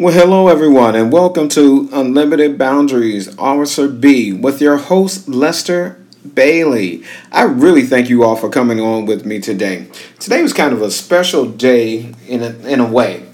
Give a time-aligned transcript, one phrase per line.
[0.00, 6.00] Well, hello everyone, and welcome to Unlimited Boundaries, Officer B, with your host Lester
[6.34, 7.02] Bailey.
[7.32, 9.88] I really thank you all for coming on with me today.
[10.20, 13.26] Today was kind of a special day in a, in a way.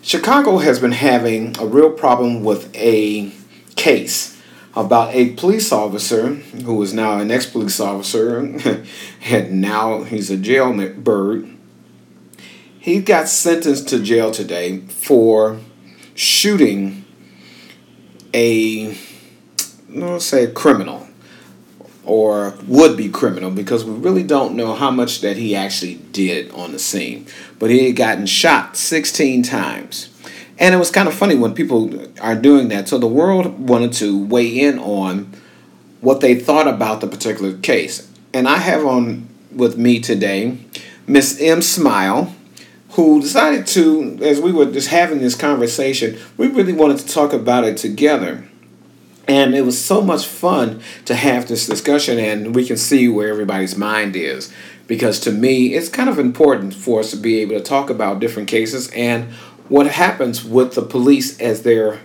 [0.00, 3.32] Chicago has been having a real problem with a
[3.74, 4.40] case
[4.76, 8.38] about a police officer who is now an ex police officer,
[9.24, 11.52] and now he's a jailbird.
[12.78, 15.58] He got sentenced to jail today for
[16.22, 17.04] shooting
[18.32, 18.96] a
[19.88, 21.08] let's say a criminal
[22.04, 26.50] or would be criminal because we really don't know how much that he actually did
[26.52, 27.26] on the scene.
[27.58, 30.08] But he had gotten shot 16 times.
[30.58, 32.88] And it was kind of funny when people are doing that.
[32.88, 35.32] So the world wanted to weigh in on
[36.00, 38.10] what they thought about the particular case.
[38.34, 40.58] And I have on with me today
[41.06, 41.62] Miss M.
[41.62, 42.34] Smile,
[42.92, 47.32] who decided to, as we were just having this conversation, we really wanted to talk
[47.32, 48.44] about it together.
[49.26, 53.28] And it was so much fun to have this discussion, and we can see where
[53.28, 54.52] everybody's mind is.
[54.88, 58.20] Because to me, it's kind of important for us to be able to talk about
[58.20, 59.32] different cases and
[59.68, 62.00] what happens with the police as they're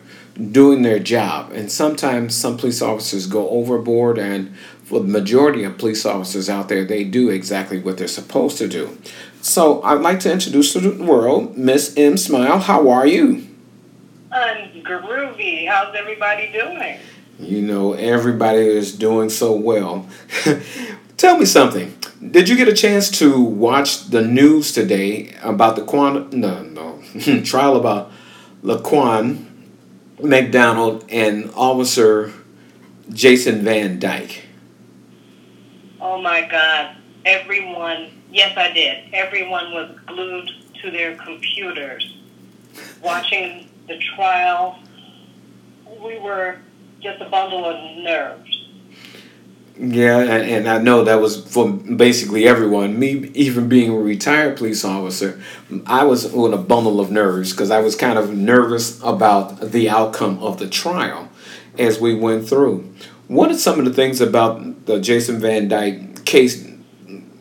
[0.51, 1.51] doing their job.
[1.51, 4.55] And sometimes some police officers go overboard, and
[4.87, 8.69] for the majority of police officers out there, they do exactly what they're supposed to
[8.69, 8.97] do.
[9.41, 12.15] So I'd like to introduce to the world Miss M.
[12.15, 12.59] Smile.
[12.59, 13.45] How are you?
[14.31, 15.67] I'm groovy.
[15.67, 16.99] How's everybody doing?
[17.37, 20.07] You know, everybody is doing so well.
[21.17, 21.93] Tell me something.
[22.31, 27.01] Did you get a chance to watch the news today about the Quan no no
[27.43, 28.09] trial about
[28.63, 29.45] Laquan
[30.23, 32.31] McDonald and Officer
[33.09, 34.46] Jason Van Dyke?
[35.99, 36.95] Oh my God!
[37.25, 39.13] Everyone, yes, I did.
[39.13, 40.49] Everyone was glued
[40.81, 42.15] to their computers,
[43.01, 44.79] watching the trial.
[46.03, 46.59] We were
[47.01, 48.67] just a bundle of nerves.
[49.79, 52.97] Yeah, and, I know that was for basically everyone.
[52.97, 55.39] Me, even being a retired police officer,
[55.85, 59.87] I was on a bundle of nerves because I was kind of nervous about the
[59.87, 61.29] outcome of the trial
[61.77, 62.91] as we went through.
[63.27, 66.65] What are some of the things about the Jason Van Dyke case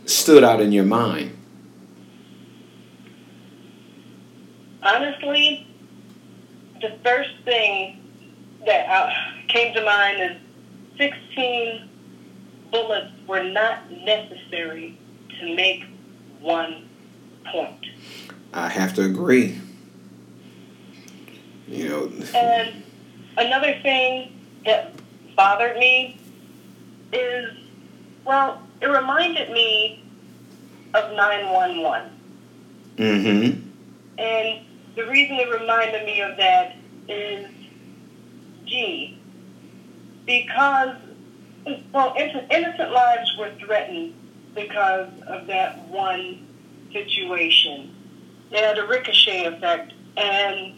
[0.05, 1.33] stood out in your mind?
[4.83, 5.67] Honestly,
[6.81, 8.03] the first thing
[8.67, 9.13] that uh,
[9.49, 10.37] came to mind is
[10.99, 11.89] 16
[12.73, 14.99] bullets were not necessary
[15.39, 15.85] to make
[16.41, 16.89] one
[17.53, 17.87] point.
[18.53, 19.61] I have to agree.
[21.69, 22.13] You know.
[22.35, 22.83] And
[23.37, 24.33] another thing
[24.65, 24.93] that
[25.37, 26.19] bothered me
[27.13, 27.55] is,
[28.25, 30.03] well, it reminded me
[30.95, 32.11] of 911.
[32.97, 33.69] Mm-hmm.
[34.19, 34.67] And
[34.97, 36.77] the reason it reminded me of that
[37.09, 37.47] is,
[38.65, 39.19] gee,
[40.25, 40.97] because,
[41.93, 44.15] well, innocent lives were threatened
[44.55, 46.47] because of that one
[46.93, 47.95] situation.
[48.51, 49.93] It had a ricochet effect.
[50.17, 50.75] And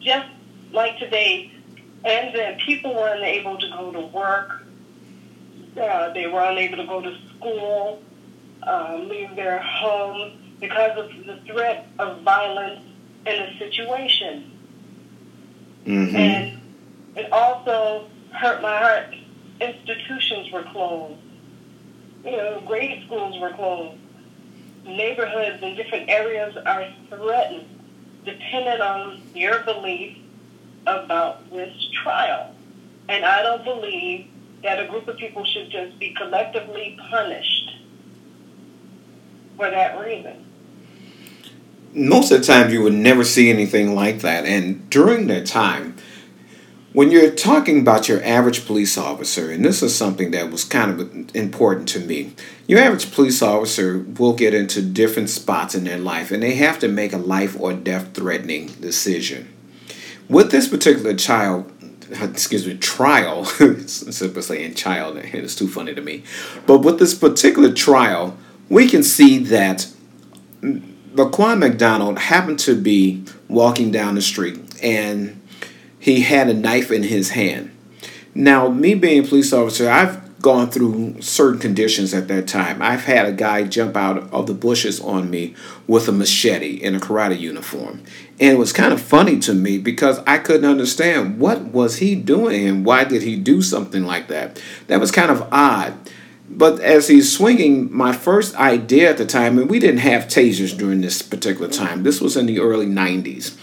[0.00, 0.28] just
[0.72, 1.52] like today,
[2.06, 4.62] and then people were unable to go to work.
[5.76, 8.00] Uh, they were unable to go to school,
[8.62, 12.80] uh, leave their homes because of the threat of violence
[13.26, 14.52] in a situation.
[15.84, 16.16] Mm-hmm.
[16.16, 16.60] And
[17.16, 19.14] it also hurt my heart.
[19.60, 21.20] Institutions were closed.
[22.24, 23.98] You know, grade schools were closed.
[24.84, 27.66] Neighborhoods in different areas are threatened,
[28.24, 30.16] dependent on your belief
[30.86, 32.54] about this trial.
[33.08, 34.26] And I don't believe
[34.62, 37.70] that a group of people should just be collectively punished
[39.56, 40.44] for that reason.
[41.92, 44.44] Most of the time, you would never see anything like that.
[44.44, 45.96] And during that time,
[46.92, 50.98] when you're talking about your average police officer, and this is something that was kind
[50.98, 52.34] of important to me,
[52.66, 56.78] your average police officer will get into different spots in their life and they have
[56.78, 59.55] to make a life or death threatening decision.
[60.28, 61.70] With this particular child,
[62.10, 63.44] excuse me, trial,
[63.86, 66.24] simply saying child, it's too funny to me,
[66.66, 68.36] but with this particular trial,
[68.68, 69.88] we can see that
[70.62, 75.40] Laquan McDonald happened to be walking down the street and
[75.98, 77.70] he had a knife in his hand.
[78.34, 82.80] Now, me being a police officer, I've gone through certain conditions at that time.
[82.80, 85.56] I've had a guy jump out of the bushes on me
[85.88, 88.04] with a machete in a karate uniform.
[88.38, 92.14] And it was kind of funny to me because I couldn't understand what was he
[92.14, 94.62] doing and why did he do something like that.
[94.86, 95.94] That was kind of odd.
[96.48, 100.78] But as he's swinging, my first idea at the time, and we didn't have tasers
[100.78, 103.58] during this particular time, this was in the early 90s.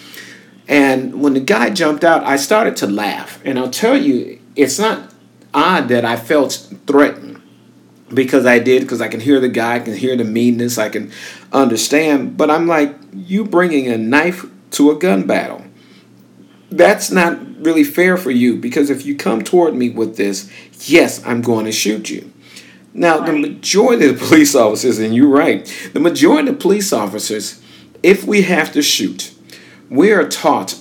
[0.68, 3.42] And when the guy jumped out, I started to laugh.
[3.46, 5.13] And I'll tell you, it's not
[5.54, 7.42] odd that I felt threatened
[8.14, 10.90] because I did, because I can hear the guy, I can hear the meanness, I
[10.90, 11.12] can
[11.52, 12.38] understand.
[12.38, 15.64] But I'm like, you bringing a knife to a gun battle.
[16.70, 20.52] That's not really fair for you because if you come toward me with this,
[20.82, 22.32] yes, I'm going to shoot you.
[22.94, 23.28] Now, right.
[23.28, 27.62] the majority of the police officers, and you're right, the majority of the police officers,
[28.02, 29.34] if we have to shoot,
[29.90, 30.80] we are taught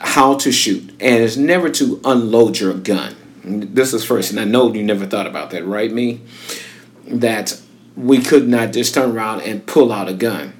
[0.00, 3.15] how to shoot, and it's never to unload your gun.
[3.46, 5.92] This is first, and I know you never thought about that, right?
[5.92, 6.20] Me,
[7.06, 7.60] that
[7.96, 10.52] we could not just turn around and pull out a gun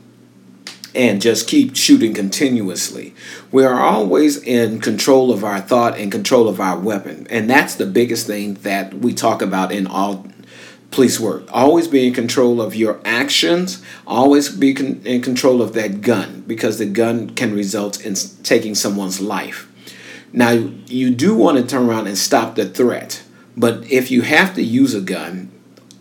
[0.95, 3.13] and just keep shooting continuously.
[3.51, 7.75] We are always in control of our thought and control of our weapon, and that's
[7.75, 10.25] the biggest thing that we talk about in all
[10.93, 11.43] police work.
[11.53, 13.83] Always be in control of your actions.
[14.07, 18.77] Always be con- in control of that gun because the gun can result in taking
[18.77, 19.66] someone's life.
[20.37, 23.23] Now, you do want to turn around and stop the threat,
[23.57, 25.51] but if you have to use a gun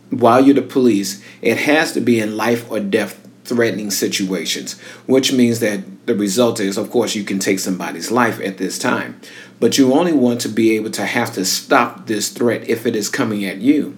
[0.09, 5.31] while you're the police, it has to be in life or death threatening situations, which
[5.31, 9.21] means that the result is, of course, you can take somebody's life at this time.
[9.61, 12.93] But you only want to be able to have to stop this threat if it
[12.93, 13.97] is coming at you.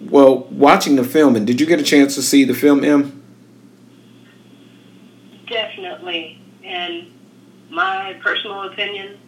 [0.00, 3.22] Well, watching the film, and did you get a chance to see the film, M?
[5.46, 6.40] Definitely.
[6.64, 7.12] And
[7.68, 9.18] my personal opinion,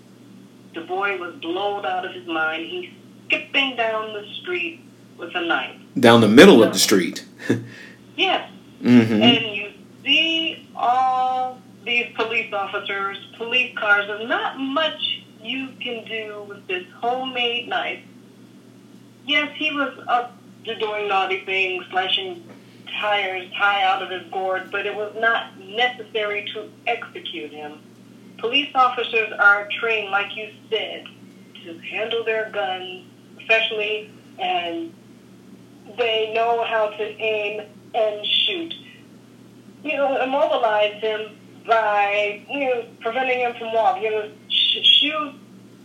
[0.75, 2.67] the boy was blown out of his mind.
[2.67, 2.91] He's
[3.27, 4.81] skipping down the street
[5.17, 5.77] with a knife.
[5.99, 7.27] Down the middle of the street.
[8.17, 8.51] yes.
[8.83, 9.23] Mm-hmm.
[9.23, 9.73] And you
[10.05, 14.07] see all these police officers, police cars.
[14.07, 18.03] There's not much you can do with this homemade knife.
[19.27, 22.47] Yes, he was up to doing naughty things, slashing
[23.01, 27.79] tires high out of his gourd, but it was not necessary to execute him.
[28.39, 31.07] Police officers are trained, like you said,
[31.65, 33.05] to handle their guns
[33.37, 34.95] professionally, and
[35.99, 38.75] they know how to aim and shoot.
[39.83, 41.37] You know, immobilize him
[41.67, 44.05] by you know preventing him from walking.
[44.05, 45.35] You know, sh- shoot,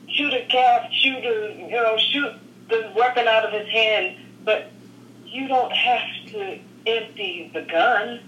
[0.10, 2.34] shoot a calf, shoot a you know shoot
[2.70, 4.72] the weapon out of his hand but
[5.26, 8.20] you don't have to empty the gun.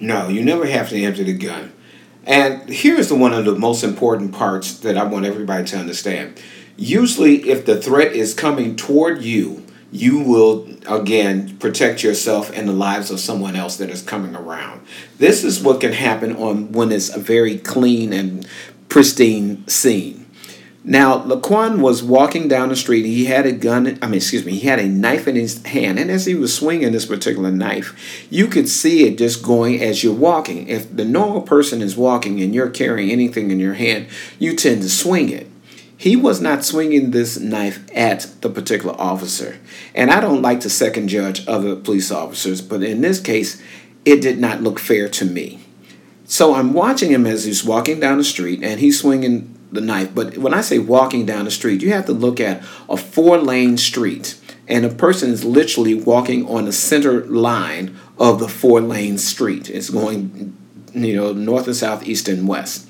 [0.00, 1.72] No, you never have to empty the gun.
[2.28, 6.38] And here's the one of the most important parts that I want everybody to understand.
[6.76, 12.74] Usually, if the threat is coming toward you, you will again protect yourself and the
[12.74, 14.86] lives of someone else that is coming around.
[15.16, 18.46] This is what can happen on when it's a very clean and
[18.90, 20.17] pristine scene.
[20.84, 23.04] Now, Laquan was walking down the street.
[23.04, 25.98] He had a gun, I mean, excuse me, he had a knife in his hand.
[25.98, 30.04] And as he was swinging this particular knife, you could see it just going as
[30.04, 30.68] you're walking.
[30.68, 34.06] If the normal person is walking and you're carrying anything in your hand,
[34.38, 35.48] you tend to swing it.
[35.96, 39.58] He was not swinging this knife at the particular officer.
[39.96, 43.60] And I don't like to second judge other police officers, but in this case,
[44.04, 45.58] it did not look fair to me.
[46.24, 50.14] So I'm watching him as he's walking down the street and he's swinging the knife.
[50.14, 53.38] But when I say walking down the street, you have to look at a four
[53.38, 58.80] lane street, and a person is literally walking on the center line of the four
[58.80, 59.70] lane street.
[59.70, 60.56] It's going,
[60.94, 62.88] you know, north and south, east and west.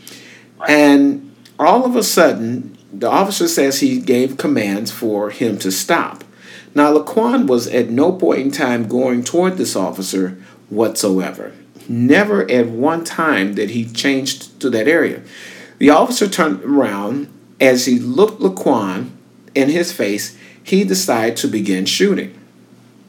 [0.69, 6.25] And all of a sudden, the officer says he gave commands for him to stop.
[6.75, 11.53] Now, Laquan was at no point in time going toward this officer whatsoever.
[11.89, 15.23] Never at one time did he change to that area.
[15.79, 17.33] The officer turned around.
[17.61, 19.11] As he looked Laquan
[19.55, 22.39] in his face, he decided to begin shooting.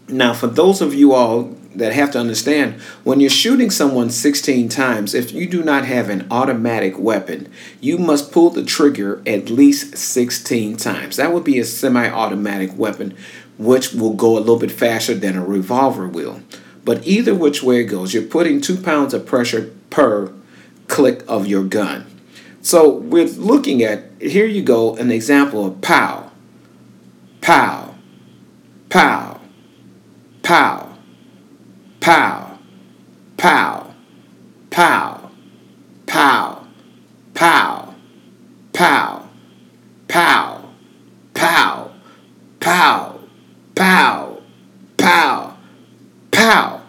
[0.08, 4.70] Now, for those of you all that have to understand, when you're shooting someone 16
[4.70, 7.48] times, if you do not have an automatic weapon,
[7.80, 11.18] you must pull the trigger at least 16 times.
[11.18, 13.16] That would be a semi automatic weapon,
[13.60, 16.42] which will go a little bit faster than a revolver will.
[16.84, 20.34] But either which way it goes, you're putting two pounds of pressure per
[20.88, 22.09] click of your gun.
[22.62, 26.32] So we're looking at, here you go, an example of pow,
[27.42, 27.96] pow,
[28.90, 29.40] pow,
[30.44, 30.98] pow,
[32.02, 32.58] pow,
[33.38, 33.94] pow,
[34.70, 35.30] pow,
[36.10, 36.66] pow,
[37.34, 37.96] pow,
[38.74, 39.26] pow,
[40.08, 40.70] pow,
[41.34, 41.92] pow,
[42.60, 43.20] pow,
[43.76, 44.42] pow,
[44.98, 45.58] pow,
[46.32, 46.82] pow.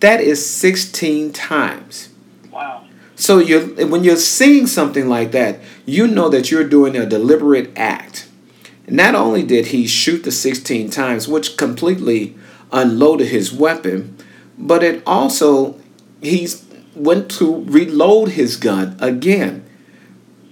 [0.00, 2.08] That is 16 times.
[3.18, 7.76] So you when you're seeing something like that, you know that you're doing a deliberate
[7.76, 8.28] act.
[8.86, 12.36] Not only did he shoot the 16 times, which completely
[12.72, 14.16] unloaded his weapon,
[14.56, 15.78] but it also
[16.22, 16.48] he
[16.94, 19.64] went to reload his gun again.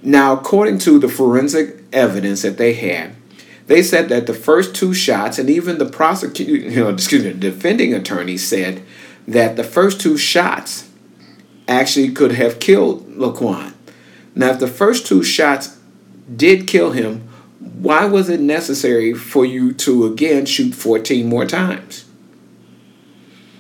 [0.03, 3.15] Now, according to the forensic evidence that they had,
[3.69, 7.31] they said that the first two shots, and even the prosecutor, you know, excuse me,
[7.31, 8.83] the defending attorney said
[9.29, 10.86] that the first two shots
[11.69, 13.75] actually could have killed Laquan.
[14.35, 15.79] Now, if the first two shots
[16.35, 22.05] did kill him, why was it necessary for you to again shoot 14 more times?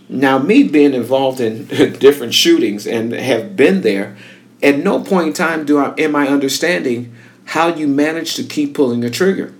[0.08, 1.66] Now, me being involved in
[1.98, 4.16] different shootings and have been there,
[4.62, 7.14] at no point in time do I am I understanding
[7.46, 9.54] how you manage to keep pulling the trigger.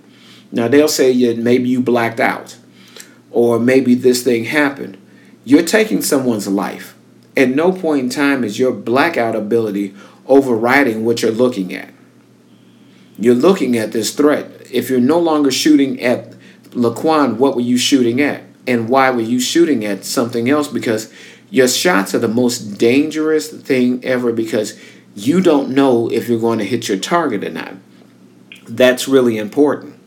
[0.51, 2.57] Now they'll say yeah, maybe you blacked out,
[3.31, 4.97] or maybe this thing happened.
[5.45, 6.96] You're taking someone's life.
[7.37, 9.93] At no point in time is your blackout ability
[10.25, 11.93] overriding what you're looking at.
[13.19, 14.67] You're looking at this threat.
[14.71, 16.31] If you're no longer shooting at
[16.71, 18.41] Laquan, what were you shooting at?
[18.65, 20.67] And why were you shooting at something else?
[20.67, 21.13] Because
[21.51, 24.77] your shots are the most dangerous thing ever because
[25.15, 27.75] you don't know if you're going to hit your target or not.
[28.67, 29.99] That's really important.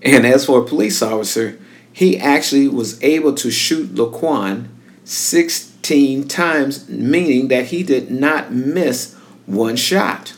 [0.00, 1.58] And as for a police officer,
[1.92, 4.68] he actually was able to shoot Laquan
[5.04, 9.14] 16 times, meaning that he did not miss
[9.46, 10.34] one shot.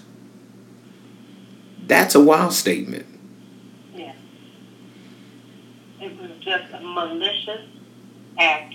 [1.86, 3.06] That's a wild statement.
[3.94, 4.14] Yeah.
[6.00, 7.66] It was just a malicious
[8.38, 8.74] act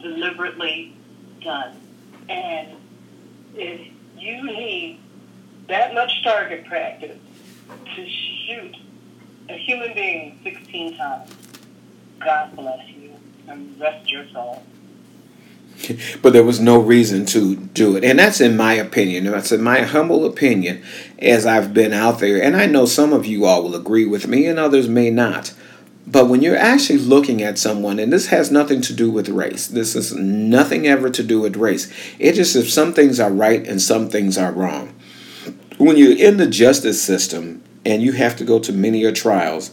[0.00, 0.94] deliberately
[1.42, 1.76] done.
[2.28, 2.76] And
[3.54, 5.00] if you need
[5.68, 7.18] that much target practice
[7.96, 8.76] to shoot
[9.48, 11.30] a human being 16 times,
[12.20, 13.14] God bless you
[13.48, 14.62] and rest your soul.
[16.22, 18.04] but there was no reason to do it.
[18.04, 19.24] And that's in my opinion.
[19.24, 20.82] That's in my humble opinion
[21.18, 22.42] as I've been out there.
[22.42, 25.54] And I know some of you all will agree with me and others may not.
[26.06, 29.68] But when you're actually looking at someone, and this has nothing to do with race,
[29.68, 31.92] this is nothing ever to do with race.
[32.18, 34.94] It just if some things are right and some things are wrong.
[35.78, 39.70] When you're in the justice system and you have to go to many of trials,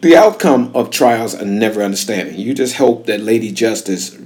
[0.00, 2.38] the outcome of trials are never understanding.
[2.38, 4.16] You just hope that Lady Justice,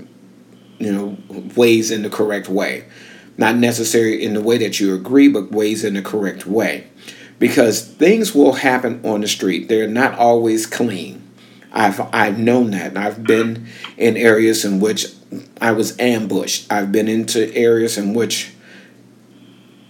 [0.81, 1.17] you know,
[1.55, 2.85] weighs in the correct way.
[3.37, 6.91] Not necessarily in the way that you agree, but ways in the correct way
[7.41, 9.69] because things will happen on the street.
[9.69, 11.27] They're not always clean.
[11.73, 12.89] I've I've known that.
[12.89, 15.07] and I've been in areas in which
[15.61, 16.71] I was ambushed.
[16.71, 18.53] I've been into areas in which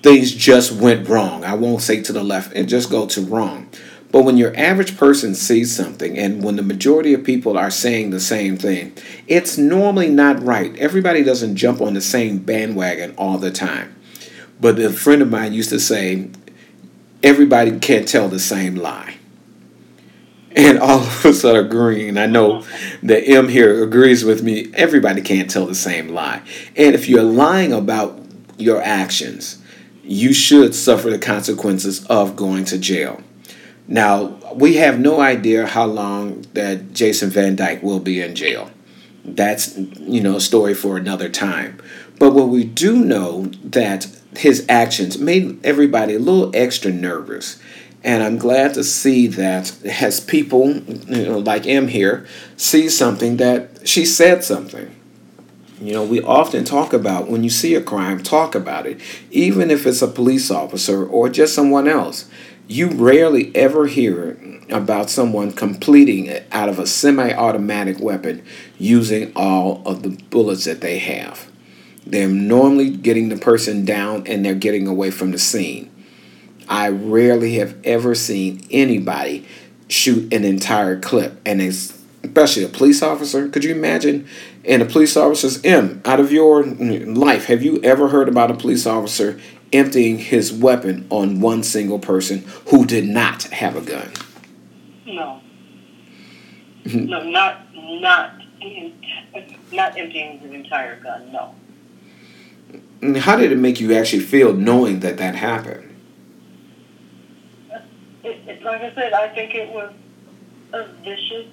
[0.02, 1.44] things just went wrong.
[1.44, 3.68] I won't say to the left and just go to wrong.
[4.12, 8.10] But when your average person sees something and when the majority of people are saying
[8.10, 8.92] the same thing,
[9.28, 10.76] it's normally not right.
[10.76, 13.94] Everybody doesn't jump on the same bandwagon all the time.
[14.60, 16.28] But a friend of mine used to say,
[17.22, 19.16] everybody can't tell the same lie.
[20.56, 22.18] And all of us are agreeing.
[22.18, 22.64] I know
[23.04, 24.72] that M here agrees with me.
[24.74, 26.42] Everybody can't tell the same lie.
[26.76, 28.18] And if you're lying about
[28.58, 29.62] your actions,
[30.02, 33.22] you should suffer the consequences of going to jail.
[33.90, 38.70] Now, we have no idea how long that Jason Van Dyke will be in jail.
[39.24, 41.82] That's, you know, a story for another time.
[42.20, 44.06] But what we do know that
[44.36, 47.60] his actions made everybody a little extra nervous.
[48.04, 53.38] And I'm glad to see that as people, you know, like M here, see something
[53.38, 54.94] that she said something.
[55.80, 59.70] You know, we often talk about when you see a crime, talk about it, even
[59.70, 62.28] if it's a police officer or just someone else.
[62.70, 64.38] You rarely ever hear
[64.70, 68.44] about someone completing it out of a semi automatic weapon
[68.78, 71.50] using all of the bullets that they have.
[72.06, 75.90] They're normally getting the person down and they're getting away from the scene.
[76.68, 79.48] I rarely have ever seen anybody
[79.88, 83.48] shoot an entire clip, and especially a police officer.
[83.48, 84.28] Could you imagine?
[84.64, 88.54] And a police officer's M, out of your life, have you ever heard about a
[88.54, 89.40] police officer
[89.72, 94.10] emptying his weapon on one single person who did not have a gun?
[95.06, 95.40] No.
[96.84, 98.32] no, not not
[99.72, 101.32] not emptying his entire gun.
[101.32, 101.54] No.
[103.20, 105.86] How did it make you actually feel knowing that that happened?
[108.22, 109.92] It, it, like I said, I think it was
[110.72, 111.46] a vicious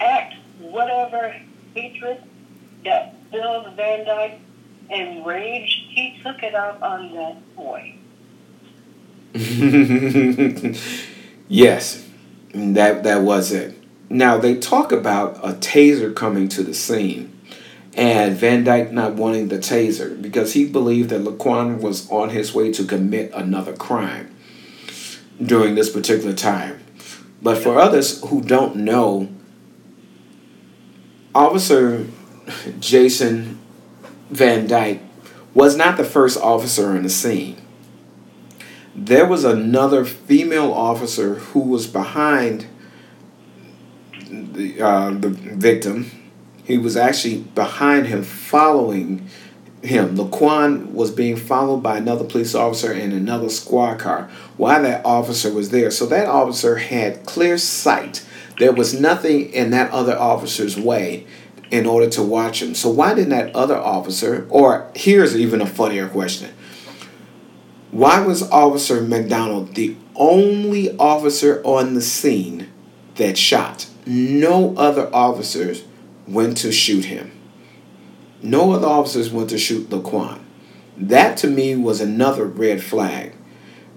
[0.00, 0.34] act.
[0.60, 1.36] Whatever
[1.74, 2.22] hatred
[2.84, 4.40] that Bill Van Dyke
[4.90, 7.94] enraged, he took it out on that boy.
[11.48, 12.08] yes,
[12.54, 13.76] that that was it.
[14.08, 17.36] Now they talk about a taser coming to the scene
[17.96, 22.54] and Van Dyke not wanting the taser because he believed that Laquan was on his
[22.54, 24.34] way to commit another crime
[25.42, 26.78] during this particular time.
[27.40, 29.28] But for others who don't know,
[31.34, 32.06] Officer
[32.78, 33.55] Jason
[34.30, 35.00] Van Dyke
[35.54, 37.56] was not the first officer on the scene.
[38.94, 42.66] There was another female officer who was behind
[44.30, 46.10] the, uh, the victim.
[46.64, 49.28] He was actually behind him, following
[49.82, 50.16] him.
[50.16, 55.52] Laquan was being followed by another police officer in another squad car while that officer
[55.52, 55.90] was there.
[55.90, 58.26] So that officer had clear sight.
[58.58, 61.26] There was nothing in that other officer's way
[61.70, 62.74] in order to watch him.
[62.74, 66.52] So why didn't that other officer, or here's even a funnier question.
[67.90, 72.68] Why was Officer McDonald the only officer on the scene
[73.14, 73.88] that shot?
[74.04, 75.84] No other officers
[76.26, 77.32] went to shoot him.
[78.42, 80.40] No other officers went to shoot Laquan.
[80.96, 83.34] That to me was another red flag.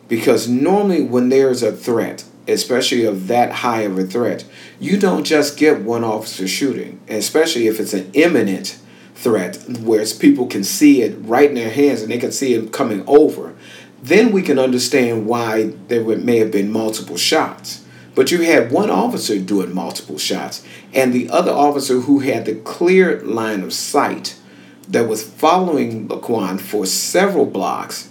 [0.08, 4.46] Because normally when there's a threat, especially of that high of a threat,
[4.80, 8.80] you don't just get one officer shooting, especially if it's an imminent
[9.16, 12.72] threat where people can see it right in their hands and they can see it
[12.72, 13.54] coming over.
[14.02, 17.86] Then we can understand why there may have been multiple shots.
[18.16, 22.56] But you had one officer doing multiple shots, and the other officer who had the
[22.56, 24.36] clear line of sight
[24.88, 28.09] that was following Laquan for several blocks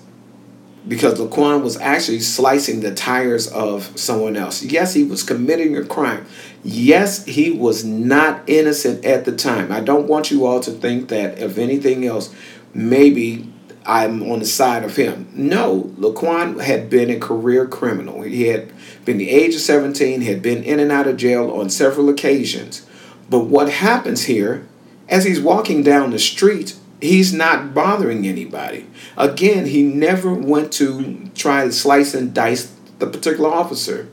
[0.89, 4.63] because Laquan was actually slicing the tires of someone else.
[4.63, 6.27] Yes, he was committing a crime.
[6.65, 9.71] Yes, he was not innocent at the time.
[9.71, 12.35] I don't want you all to think that, if anything else,
[12.73, 13.53] maybe
[13.85, 15.29] I'm on the side of him.
[15.35, 18.23] No, Laquan had been a career criminal.
[18.23, 18.73] He had
[19.05, 22.87] been the age of 17, had been in and out of jail on several occasions.
[23.31, 24.67] But what happens here,
[25.09, 28.87] as he's walking down the street, he's not bothering anybody.
[29.17, 34.09] Again, he never went to try to slice and dice the particular officer.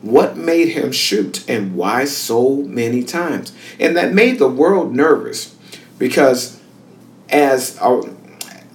[0.00, 3.52] What made him shoot and why so many times?
[3.80, 5.56] And that made the world nervous
[5.98, 6.60] because
[7.28, 8.02] as uh,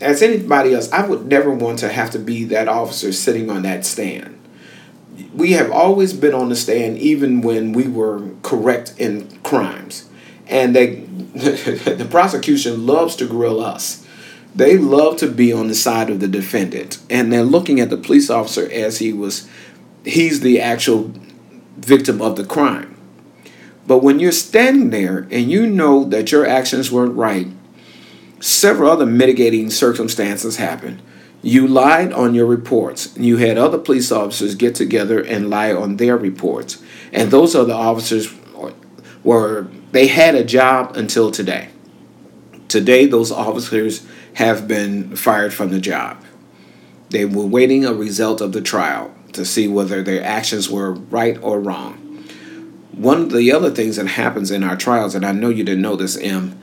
[0.02, 3.62] as anybody else, I would never want to have to be that officer sitting on
[3.62, 4.38] that stand.
[5.34, 10.10] We have always been on the stand even when we were correct in crimes.
[10.48, 14.06] And they the prosecution loves to grill us.
[14.56, 17.00] They love to be on the side of the defendant.
[17.10, 19.50] And they're looking at the police officer as he was
[20.06, 21.12] he's the actual
[21.78, 22.96] victim of the crime.
[23.88, 27.48] But when you're standing there and you know that your actions weren't right,
[28.40, 31.02] several other mitigating circumstances happened.
[31.42, 33.18] You lied on your reports.
[33.18, 36.82] You had other police officers get together and lie on their reports.
[37.12, 38.34] And those other officers
[39.24, 41.70] were, they had a job until today.
[42.68, 46.18] Today, those officers have been fired from the job.
[47.12, 51.38] They were waiting a result of the trial to see whether their actions were right
[51.44, 51.94] or wrong.
[52.92, 55.84] One of the other things that happens in our trials, and I know you didn't
[55.84, 56.60] know this, M,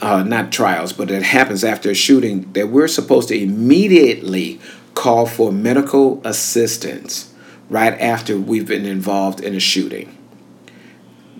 [0.00, 4.60] uh, not trials, but it happens after a shooting, that we're supposed to immediately
[4.94, 7.32] call for medical assistance
[7.68, 10.18] right after we've been involved in a shooting.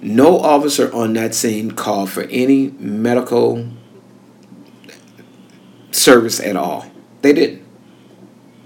[0.02, 3.68] No officer on that scene called for any medical
[5.92, 6.90] service at all.
[7.22, 7.62] They didn't.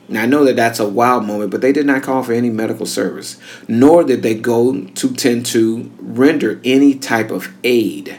[0.09, 2.49] Now, I know that that's a wild moment, but they did not call for any
[2.49, 8.19] medical service, nor did they go to tend to render any type of aid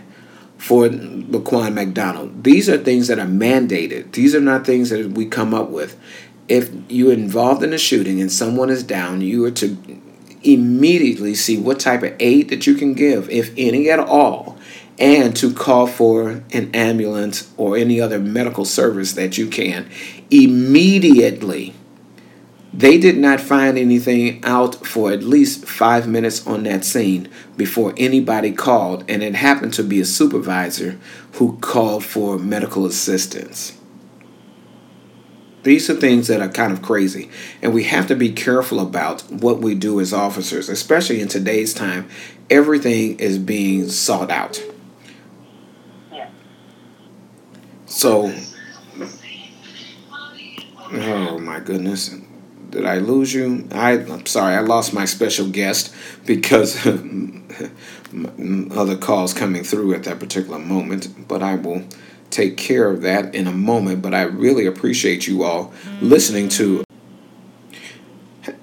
[0.57, 2.43] for Laquan McDonald.
[2.43, 4.11] These are things that are mandated.
[4.11, 5.97] These are not things that we come up with.
[6.49, 9.77] If you're involved in a shooting and someone is down, you are to
[10.47, 14.57] immediately see what type of aid that you can give, if any at all,
[14.97, 19.89] and to call for an ambulance or any other medical service that you can
[20.31, 21.73] immediately.
[22.73, 27.93] They did not find anything out for at least five minutes on that scene before
[27.97, 30.99] anybody called, and it happened to be a supervisor
[31.33, 33.76] who called for medical assistance.
[35.67, 37.29] These are things that are kind of crazy,
[37.61, 41.73] and we have to be careful about what we do as officers, especially in today's
[41.73, 42.07] time.
[42.49, 44.63] Everything is being sought out.
[46.09, 46.29] Yeah.
[47.85, 48.33] So,
[50.93, 52.15] oh my goodness.
[52.69, 53.67] Did I lose you?
[53.73, 55.93] I, I'm sorry, I lost my special guest
[56.25, 56.87] because
[58.71, 61.27] other calls coming through at that particular moment.
[61.27, 61.83] But I will
[62.29, 64.01] take care of that in a moment.
[64.01, 66.83] But I really appreciate you all listening to.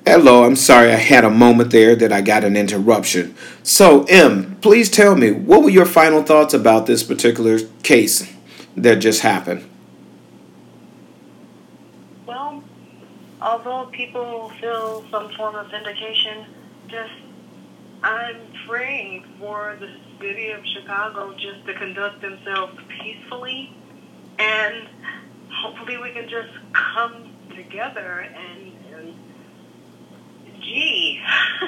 [0.07, 3.35] Hello, I'm sorry I had a moment there that I got an interruption.
[3.63, 8.31] So, M, please tell me, what were your final thoughts about this particular case
[8.77, 9.69] that just happened?
[12.27, 12.63] Well,
[13.41, 16.47] although people feel some form of vindication,
[16.89, 17.13] just
[18.03, 19.91] I'm praying for the
[20.25, 23.71] city of Chicago just to conduct themselves peacefully
[24.39, 24.89] and
[25.53, 29.15] hopefully we can just come together and, and
[30.63, 31.21] gee,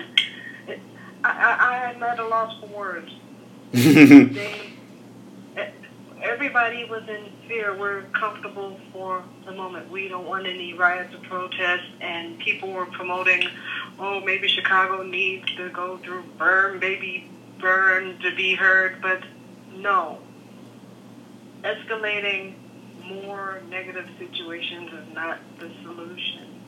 [1.23, 3.13] I, I, I'm at a loss for words.
[3.73, 4.73] they,
[6.23, 7.77] everybody was in fear.
[7.77, 9.91] We're comfortable for the moment.
[9.91, 13.49] We don't want any riots or protests, and people were promoting,
[13.99, 17.29] oh, maybe Chicago needs to go through burn, maybe
[17.61, 19.23] burn to be heard, but
[19.73, 20.19] no.
[21.63, 22.55] Escalating
[23.05, 26.61] more negative situations is not the solution.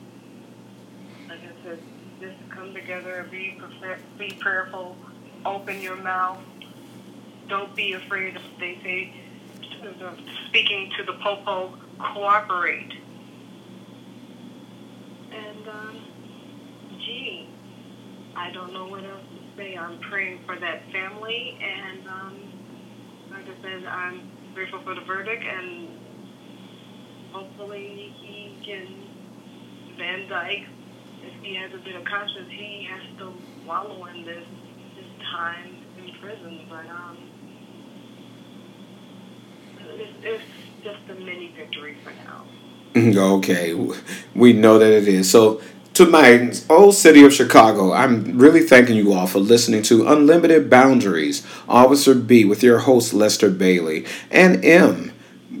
[1.27, 1.79] Like I said,
[2.19, 3.59] just come together, be,
[4.17, 4.95] be prayerful,
[5.45, 6.39] open your mouth.
[7.47, 9.13] Don't be afraid of, they say,
[10.47, 12.93] speaking to the popo, cooperate.
[15.31, 16.05] And, um,
[16.99, 17.49] gee,
[18.35, 19.75] I don't know what else say.
[19.75, 22.53] I'm praying for that family, and um,
[23.31, 25.89] like I said, I'm grateful for the verdict, and
[27.31, 30.65] hopefully he can, Van Dyke,
[31.23, 33.33] if he has a bit of conscience, he has to
[33.67, 34.45] wallow in this,
[34.95, 36.65] this time in prison.
[36.69, 37.17] But um,
[39.81, 40.43] it's, it's
[40.83, 42.45] just a mini victory for now.
[42.95, 43.75] Okay,
[44.33, 45.29] we know that it is.
[45.29, 45.61] So,
[45.93, 50.69] to my old city of Chicago, I'm really thanking you all for listening to Unlimited
[50.69, 55.11] Boundaries, Officer B, with your host Lester Bailey, and M,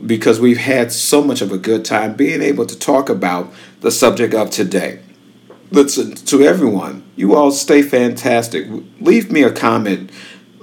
[0.05, 3.91] because we've had so much of a good time being able to talk about the
[3.91, 4.99] subject of today.
[5.71, 8.67] Listen, to everyone, you all stay fantastic.
[8.99, 10.09] Leave me a comment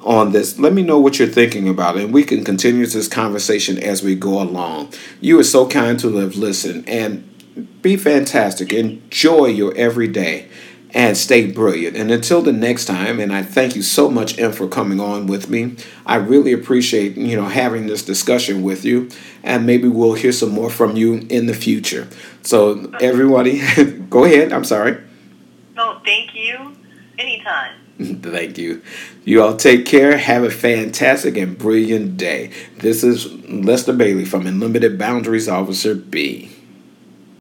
[0.03, 0.59] on this.
[0.59, 4.15] Let me know what you're thinking about and we can continue this conversation as we
[4.15, 4.93] go along.
[5.21, 7.29] You are so kind to have listened, and
[7.83, 8.73] be fantastic.
[8.73, 10.49] Enjoy your everyday
[10.97, 11.97] and stay brilliant.
[11.97, 15.27] And until the next time, and I thank you so much, Em, for coming on
[15.27, 15.77] with me.
[16.07, 19.11] I really appreciate you know having this discussion with you,
[19.43, 22.09] and maybe we'll hear some more from you in the future.
[22.43, 23.61] So everybody,
[24.11, 24.53] go ahead.
[24.53, 24.99] I'm sorry.
[25.75, 26.77] No, thank you.
[27.19, 27.75] Anytime.
[27.99, 28.83] Thank you.
[29.25, 30.19] You all take care.
[30.19, 32.53] Have a fantastic and brilliant day.
[32.77, 36.56] This is Lester Bailey from Unlimited Boundaries Officer B.